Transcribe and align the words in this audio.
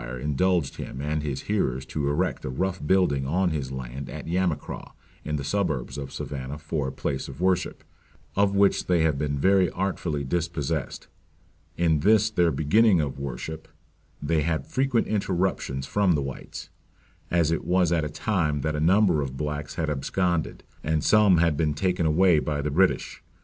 indulged 0.19 0.77
him 0.77 0.99
and 0.99 1.21
his 1.21 1.43
hearers 1.43 1.85
to 1.85 2.09
erect 2.09 2.43
a 2.43 2.49
rough 2.49 2.83
building 2.87 3.27
on 3.27 3.51
his 3.51 3.71
land 3.71 4.09
at 4.09 4.25
Yamacraw, 4.25 4.93
in 5.23 5.35
the 5.35 5.43
suburbs 5.43 5.95
of 5.95 6.11
Savannah 6.11 6.57
for 6.57 6.87
a 6.87 6.91
place 6.91 7.27
of 7.27 7.39
worship, 7.39 7.83
of 8.35 8.55
which 8.55 8.87
they 8.87 9.03
have 9.03 9.19
been 9.19 9.37
very 9.37 9.69
artfully 9.69 10.23
dispossessed. 10.23 11.07
In 11.77 11.99
this 11.99 12.31
their 12.31 12.49
beginning 12.49 12.99
of 12.99 13.19
worship 13.19 13.67
they 14.19 14.41
had 14.41 14.65
frequent 14.65 15.05
interruptions 15.05 15.85
from 15.85 16.13
the 16.13 16.23
whites; 16.23 16.71
as 17.29 17.51
it 17.51 17.63
was 17.63 17.91
at 17.91 18.03
a 18.03 18.09
time 18.09 18.61
that 18.61 18.75
a 18.75 18.79
number 18.81 19.21
of 19.21 19.37
blacks 19.37 19.75
had 19.75 19.87
absconded, 19.91 20.63
and 20.83 21.03
some 21.03 21.37
had 21.37 21.55
been 21.55 21.75
taken 21.75 22.07
away 22.07 22.39
by 22.39 22.63
the 22.63 22.71
British. 22.71 23.21